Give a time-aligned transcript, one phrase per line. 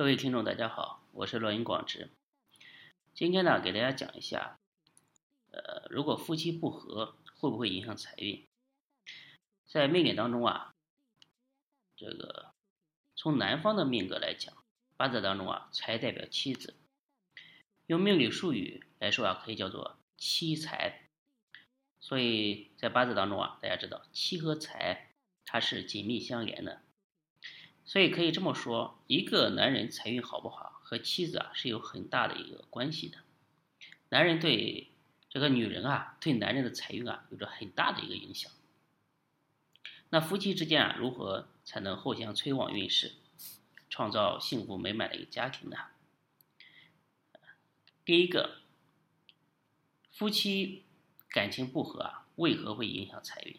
[0.00, 2.08] 各位听众，大家好，我是罗云广直。
[3.12, 4.58] 今天呢，给大家讲一下，
[5.50, 8.48] 呃，如果夫妻不和，会不会影响财运？
[9.66, 10.74] 在命理当中啊，
[11.96, 12.54] 这个
[13.14, 14.54] 从男方的命格来讲，
[14.96, 16.72] 八字当中啊，财代表妻子，
[17.86, 21.10] 用命理术语来说啊，可以叫做妻财。
[22.00, 25.10] 所以在八字当中啊，大家知道妻和财
[25.44, 26.80] 它是紧密相连的。
[27.90, 33.18] 所以可以这么说，一个男人财运好不好，和妻子啊是有很大的一个关系的。
[34.10, 34.92] 男人对
[35.28, 38.52] 这个女人啊，对男人的财运啊，有着很大的一个影响。
[40.10, 43.10] 那夫妻之间啊，如何才能互相催旺运势，
[43.88, 45.76] 创造幸福美满的一个家庭呢？
[48.04, 48.58] 第一个，
[50.12, 50.84] 夫妻
[51.28, 53.56] 感情不和啊，为何会影响财运？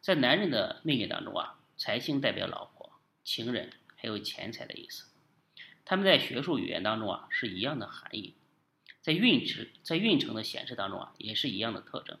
[0.00, 2.83] 在男人的命运当中啊，财星代表老婆。
[3.24, 5.06] 情人还有钱财的意思，
[5.84, 8.34] 他们在学术语言当中啊是一样的含义，
[9.00, 12.18] 在运值在运程的显示当中啊也是一样的特征，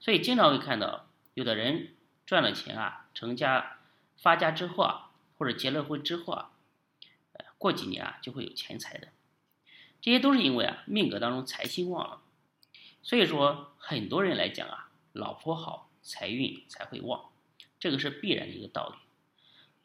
[0.00, 1.94] 所以经常会看到有的人
[2.26, 3.78] 赚了钱啊，成家
[4.16, 6.50] 发家之后啊，或者结了婚之后啊，
[7.56, 9.08] 过几年啊就会有钱财的，
[10.00, 12.22] 这些都是因为啊命格当中财星旺了，
[13.02, 17.30] 所以说很多人来讲啊，老婆好财运才会旺，
[17.78, 19.05] 这个是必然的一个道理。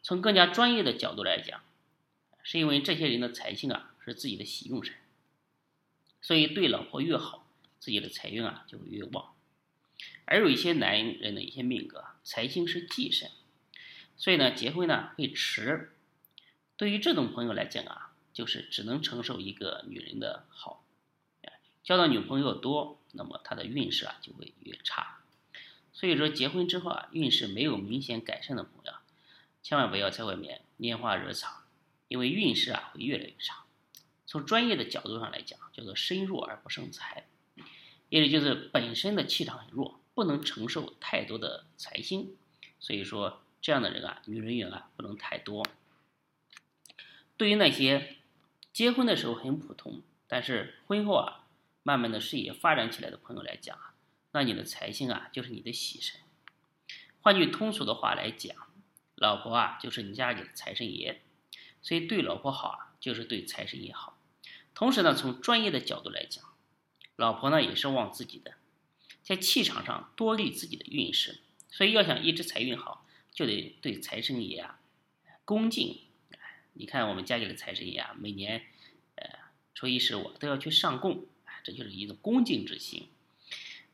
[0.02, 1.62] 从更加专业的角度来讲，
[2.42, 4.94] 是因为这些人的财星啊是自己的喜用神，
[6.20, 7.46] 所以对老婆越好，
[7.78, 9.32] 自己的财运啊就会越旺。
[10.24, 13.30] 而有一些男人的一些命格，财星是忌神，
[14.16, 15.92] 所以呢结婚呢会迟。
[16.76, 20.84] 对于这种朋友来讲啊，就是只能承受一个女人的好，
[21.84, 25.20] 交到女朋友多，那么他的运势啊就会越差。
[25.92, 28.91] 所以说结婚之后啊，运势没有明显改善的朋友。
[29.62, 31.62] 千万不要在外面拈花惹草，
[32.08, 33.64] 因为运势啊会越来越差。
[34.26, 37.26] 从专业的角度上来讲，叫做身弱而不胜财，
[38.08, 42.34] 也就是本身的气场很弱，不能承受太多的财星。
[42.80, 45.64] 所以说这样的人啊，女人缘啊不能太多。
[47.36, 48.16] 对于那些
[48.72, 51.44] 结婚的时候很普通，但是婚后啊
[51.84, 53.94] 慢慢的事业发展起来的朋友来讲啊，
[54.32, 56.20] 那你的财星啊就是你的喜神。
[57.20, 58.71] 换句通俗的话来讲。
[59.22, 61.20] 老婆啊，就是你家里的财神爷，
[61.80, 64.18] 所以对老婆好啊，就是对财神爷好。
[64.74, 66.44] 同时呢，从专业的角度来讲，
[67.14, 68.54] 老婆呢也是旺自己的，
[69.22, 71.38] 在气场上多利自己的运势。
[71.70, 74.80] 所以要想一直财运好，就得对财神爷啊
[75.44, 76.00] 恭敬。
[76.72, 78.62] 你看我们家里的财神爷啊，每年
[79.14, 79.38] 呃
[79.72, 81.26] 初一十五都要去上供，
[81.62, 83.08] 这就是一种恭敬之心。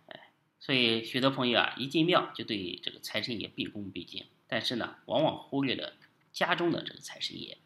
[0.06, 4.24] 哎，所以许多朋友啊，一进庙就对这个财神爷毕恭毕敬。
[4.48, 5.92] 但是呢，往往忽略了
[6.32, 7.58] 家中的这个财神爷。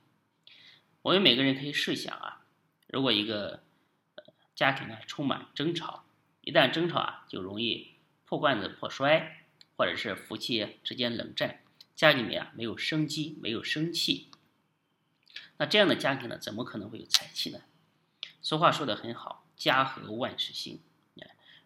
[1.03, 2.44] 我们每个人可以试想啊，
[2.88, 3.62] 如果一个
[4.16, 6.04] 呃家庭呢充满争吵，
[6.43, 7.93] 一旦争吵啊，就容易
[8.26, 11.62] 破罐子破摔，或者是夫妻之间冷战，
[11.94, 14.31] 家里面啊没有生机，没有生气。
[15.56, 17.62] 那这样的家庭呢，怎么可能会有财气呢？
[18.43, 20.81] 俗话说的很好，家和万事兴。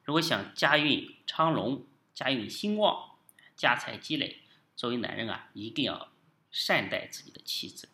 [0.04, 1.84] 如果想家运昌隆，
[2.15, 3.16] 家运兴旺，
[3.56, 4.43] 家财积累。
[4.77, 6.13] 作为男人啊，一定要
[6.51, 7.89] 善待自己的妻子。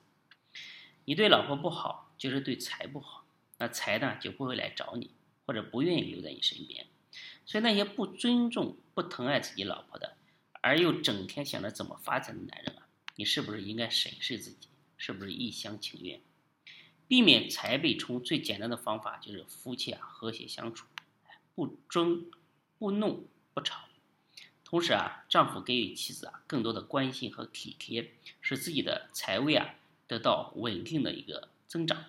[1.04, 3.24] 你对老婆不好，就是对财不好，
[3.58, 5.12] 那财呢就不会来找你，
[5.46, 6.86] 或者不愿意留在你身边。
[7.46, 10.16] 所以那些不尊重、不疼爱自己老婆的，
[10.60, 16.20] 而又整天想着怎么发财的男人啊，你是不是应该审视自己，是不是一厢情愿？
[17.06, 20.86] 避免财被冲，最简单的方法就是夫妻啊和谐相处，
[21.54, 22.30] 不争、
[22.78, 23.84] 不怒、不吵。
[24.72, 29.74] 同时啊，丈夫给予妻子啊更多的关心和体贴，使自己的财位啊
[30.06, 32.06] 得到稳定的一个增长。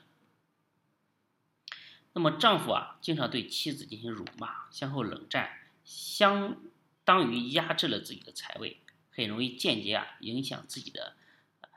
[2.14, 5.52] 那么丈夫啊经常对妻子进行辱骂、相互冷战，
[5.84, 6.56] 相
[7.04, 8.78] 当于压制了自己的财位，
[9.12, 11.18] 很容易间接啊影响自己的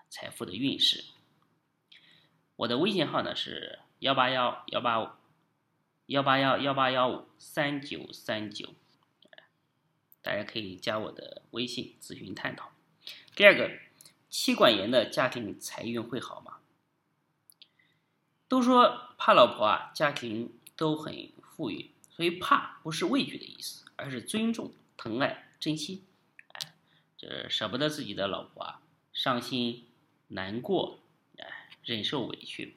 [0.08, 1.04] 财富的运势。
[2.54, 5.09] 我的微信号呢是幺八幺幺八五
[6.06, 8.72] 幺八幺幺八幺五三九三九。
[10.27, 12.73] 大家可以加我的微信咨询探讨。
[13.37, 13.71] 第二个，
[14.28, 16.57] 妻管严的家庭财运会好吗？
[18.49, 26.03] 都说怕老婆啊，家庭都很富裕，所以怕不是畏惧的意思，而是尊重、疼爱、珍惜，
[26.49, 26.75] 哎，
[27.17, 28.83] 就是舍不得自己的老婆啊，
[29.13, 29.87] 伤心、
[30.27, 30.99] 难过，
[31.39, 32.77] 哎，忍受委屈。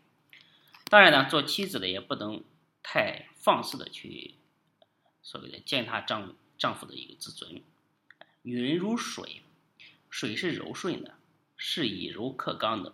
[0.85, 2.43] 当然呢，做妻子的也不能
[2.83, 4.35] 太放肆的去
[5.23, 6.35] 所谓的践踏丈夫。
[6.59, 7.63] 丈夫的一个自尊，
[8.43, 9.41] 女人如水，
[10.09, 11.17] 水是柔顺的，
[11.55, 12.93] 是以柔克刚的。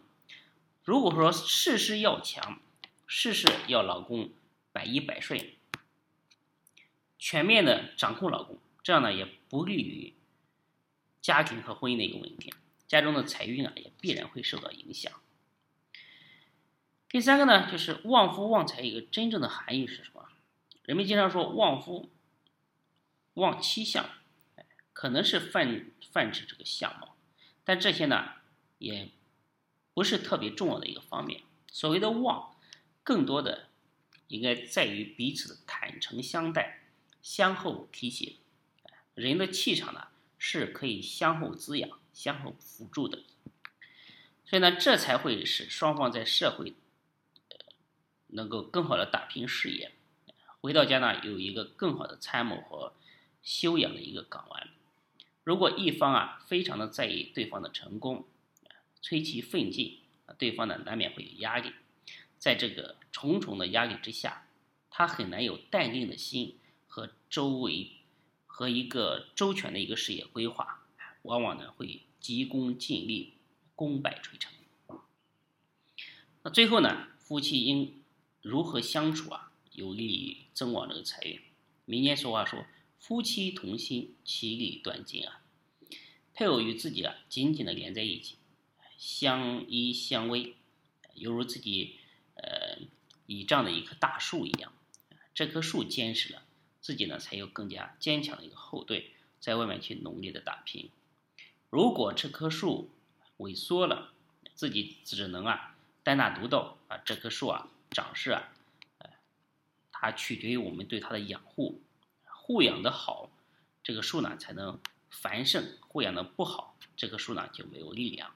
[0.84, 2.62] 如果说事事要强，
[3.08, 4.30] 事事要老公
[4.72, 5.52] 百依百顺，
[7.18, 10.14] 全面的掌控老公，这样呢也不利于
[11.22, 12.54] 家庭和婚姻的一个稳定，
[12.88, 15.12] 家中的财运啊也必然会受到影响。
[17.10, 20.28] 第三个呢，就是旺夫旺财一个真正的含义是什么？
[20.84, 22.12] 人们经常说旺夫
[23.36, 24.10] 旺妻相，
[24.92, 27.16] 可能是泛泛指这个相貌，
[27.64, 28.34] 但这些呢
[28.80, 29.10] 也
[29.94, 31.44] 不是特别重要的一个方面。
[31.72, 32.56] 所谓的旺，
[33.04, 33.70] 更多的
[34.28, 36.82] 应该在于彼此的坦诚相待、
[37.22, 38.38] 相互提携。
[39.14, 43.24] 人的气场呢是可以相互滋养、相互辅助的，
[44.46, 46.74] 所以呢，这才会使双方在社会
[48.28, 49.94] 能够更好的打拼事业。
[50.62, 52.94] 回到家呢，有一个更好的参谋和
[53.46, 54.68] 修养的一个港湾。
[55.46, 58.26] 如果一方啊非常的在意对方的成功，
[59.02, 60.00] 催其奋进，
[60.38, 61.72] 对方呢难免会有压力。
[62.38, 64.48] 在这个重重的压力之下，
[64.90, 66.58] 他很难有淡定的心
[66.88, 67.92] 和周围
[68.46, 70.86] 和一个周全的一个事业规划，
[71.22, 73.36] 往往呢会急功近利，
[73.76, 74.52] 功败垂成。
[76.44, 78.04] 那最后呢，夫妻应
[78.42, 79.52] 如何相处啊？
[79.72, 81.42] 有利于增旺这个财运。
[81.84, 82.66] 民间俗话说
[83.08, 85.44] ：“夫妻同心，其利断金啊。”
[86.34, 88.38] 配偶与自己啊紧紧的连在一起，
[88.98, 90.54] 相依相偎，
[91.14, 92.00] 犹如自己
[92.34, 92.80] 呃
[93.28, 94.74] 倚仗的一棵大树一样。
[95.36, 96.42] 这棵树坚实了，
[96.82, 99.04] 自己呢才有更加坚强的一个后盾，
[99.40, 100.90] 在外面去努力的打拼。
[101.70, 102.90] 如果这棵树
[103.38, 104.14] 萎缩了，
[104.56, 108.52] 自己只能啊单打独斗啊，这棵树啊长势啊。
[109.92, 111.82] 它取决于我们对它的养护，
[112.48, 113.32] 护养的好，
[113.82, 118.36] 这个树呢才能繁盛；护养的不好，这棵树呢就没有力量。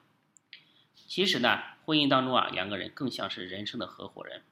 [1.06, 4.42] 其实呢，婚姻当中啊，两个人更像是人生的合伙人。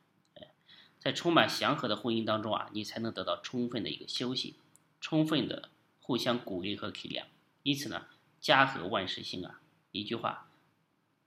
[1.00, 4.54] 在充满祥和的婚姻当中啊，你才能得到充分的一个休息，
[5.00, 5.70] 充分的
[6.00, 7.24] 互相鼓励和体谅。
[7.64, 8.06] 因此呢，
[8.40, 9.60] 家和万事兴啊，
[9.90, 10.48] 一句话，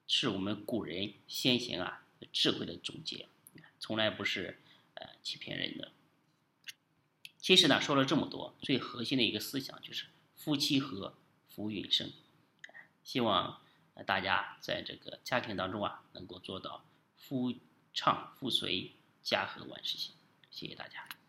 [0.08, 3.28] 是我们古人先贤啊智慧的总结，
[3.78, 4.62] 从来不是
[4.94, 5.10] 呃。
[5.22, 5.92] 欺骗人的。
[7.42, 10.06] 其实呢，说了这么多，最核心的一个思想就是
[10.36, 11.18] 夫妻和，
[11.50, 12.14] 福运生。
[13.04, 13.62] 希望
[14.06, 16.86] 大家在这个家庭当中啊，能够做到
[17.18, 17.54] 夫
[17.94, 20.14] 唱妇随，家和万事兴。
[20.52, 21.21] 谢谢大家。